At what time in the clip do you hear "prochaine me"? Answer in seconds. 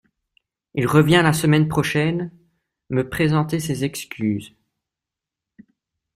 1.67-3.07